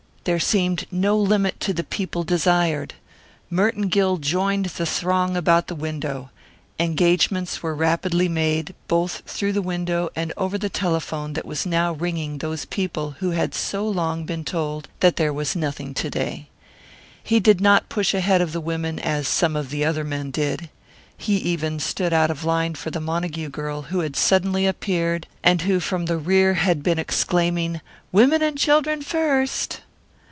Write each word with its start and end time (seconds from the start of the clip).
There 0.23 0.39
seemed 0.39 0.85
no 0.91 1.17
limit 1.17 1.59
to 1.61 1.73
the 1.73 1.83
people 1.83 2.23
desired. 2.23 2.93
Merton 3.49 3.87
Gill 3.87 4.17
joined 4.17 4.65
the 4.67 4.85
throng 4.85 5.35
about 5.35 5.65
the 5.65 5.73
window. 5.73 6.29
Engagements 6.79 7.63
were 7.63 7.73
rapidly 7.73 8.29
made, 8.29 8.75
both 8.87 9.23
through 9.25 9.53
the 9.53 9.63
window 9.63 10.11
and 10.15 10.31
over 10.37 10.59
the 10.59 10.69
telephone 10.69 11.33
that 11.33 11.43
was 11.43 11.65
now 11.65 11.93
ringing 11.93 12.37
those 12.37 12.65
people 12.65 13.15
who 13.17 13.31
had 13.31 13.55
so 13.55 13.87
long 13.89 14.23
been 14.25 14.45
told 14.45 14.89
that 14.99 15.15
there 15.15 15.33
was 15.33 15.55
nothing 15.55 15.91
to 15.95 16.11
day. 16.11 16.49
He 17.23 17.39
did 17.39 17.59
not 17.59 17.89
push 17.89 18.13
ahead 18.13 18.43
of 18.43 18.51
the 18.53 18.61
women 18.61 18.99
as 18.99 19.27
some 19.27 19.55
of 19.55 19.71
the 19.71 19.83
other 19.83 20.03
men 20.03 20.29
did. 20.29 20.69
He 21.17 21.37
even 21.37 21.79
stood 21.79 22.13
out 22.13 22.29
of 22.29 22.41
the 22.41 22.47
line 22.47 22.75
for 22.75 22.91
the 22.91 23.01
Montague 23.01 23.49
girl 23.49 23.81
who 23.81 24.01
had 24.01 24.15
suddenly 24.15 24.67
appeared 24.67 25.25
and 25.43 25.63
who 25.63 25.79
from 25.79 26.05
the 26.05 26.17
rear 26.19 26.53
had 26.53 26.83
been 26.83 26.99
exclaiming: 26.99 27.81
"Women 28.11 28.43
and 28.43 28.55
children 28.55 29.01
first!" 29.01 29.81